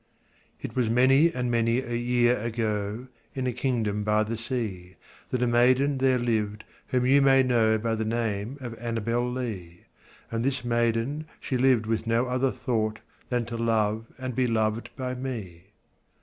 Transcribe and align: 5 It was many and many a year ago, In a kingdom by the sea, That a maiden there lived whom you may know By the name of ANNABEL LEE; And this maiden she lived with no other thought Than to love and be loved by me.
5 0.57 0.65
It 0.71 0.75
was 0.75 0.89
many 0.89 1.31
and 1.31 1.51
many 1.51 1.77
a 1.79 1.93
year 1.93 2.39
ago, 2.39 3.07
In 3.35 3.45
a 3.45 3.53
kingdom 3.53 4.03
by 4.03 4.23
the 4.23 4.35
sea, 4.35 4.95
That 5.29 5.43
a 5.43 5.47
maiden 5.47 5.99
there 5.99 6.17
lived 6.17 6.63
whom 6.87 7.05
you 7.05 7.21
may 7.21 7.43
know 7.43 7.77
By 7.77 7.93
the 7.93 8.03
name 8.03 8.57
of 8.61 8.73
ANNABEL 8.79 9.31
LEE; 9.31 9.81
And 10.31 10.43
this 10.43 10.65
maiden 10.65 11.27
she 11.39 11.55
lived 11.55 11.85
with 11.85 12.07
no 12.07 12.25
other 12.25 12.51
thought 12.51 12.97
Than 13.29 13.45
to 13.45 13.57
love 13.57 14.07
and 14.17 14.33
be 14.33 14.47
loved 14.47 14.89
by 14.95 15.13
me. 15.13 15.65